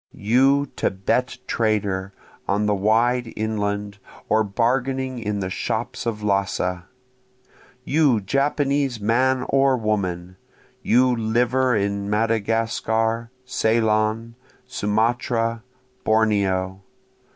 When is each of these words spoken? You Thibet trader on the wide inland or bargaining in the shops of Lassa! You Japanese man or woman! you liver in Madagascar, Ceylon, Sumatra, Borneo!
You 0.13 0.65
Thibet 0.77 1.37
trader 1.45 2.11
on 2.47 2.65
the 2.65 2.73
wide 2.73 3.31
inland 3.35 3.99
or 4.29 4.43
bargaining 4.43 5.19
in 5.19 5.41
the 5.41 5.51
shops 5.51 6.07
of 6.07 6.23
Lassa! 6.23 6.87
You 7.83 8.19
Japanese 8.19 8.99
man 8.99 9.45
or 9.49 9.77
woman! 9.77 10.37
you 10.81 11.15
liver 11.15 11.75
in 11.75 12.09
Madagascar, 12.09 13.29
Ceylon, 13.45 14.33
Sumatra, 14.65 15.61
Borneo! 16.03 16.81